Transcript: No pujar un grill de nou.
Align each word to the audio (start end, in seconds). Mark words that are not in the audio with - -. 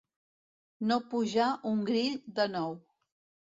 No 0.93 0.97
pujar 1.11 1.51
un 1.75 1.87
grill 1.93 2.19
de 2.41 2.51
nou. 2.59 2.79